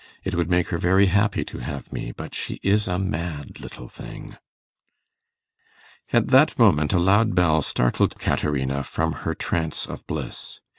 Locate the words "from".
8.83-9.11